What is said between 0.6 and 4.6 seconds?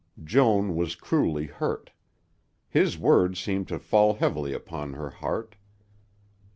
was cruelly hurt. His words seemed to fall heavily